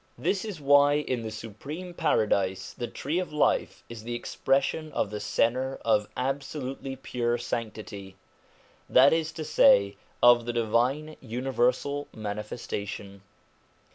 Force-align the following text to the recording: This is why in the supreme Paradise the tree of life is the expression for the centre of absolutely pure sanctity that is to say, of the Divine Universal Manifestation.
This 0.17 0.43
is 0.43 0.59
why 0.59 0.93
in 0.95 1.21
the 1.21 1.29
supreme 1.29 1.93
Paradise 1.93 2.73
the 2.73 2.87
tree 2.87 3.19
of 3.19 3.31
life 3.31 3.83
is 3.87 4.01
the 4.01 4.15
expression 4.15 4.91
for 4.91 5.05
the 5.05 5.19
centre 5.19 5.77
of 5.85 6.09
absolutely 6.17 6.95
pure 6.95 7.37
sanctity 7.37 8.15
that 8.89 9.13
is 9.13 9.31
to 9.33 9.43
say, 9.45 9.97
of 10.23 10.47
the 10.47 10.53
Divine 10.53 11.17
Universal 11.21 12.07
Manifestation. 12.15 13.21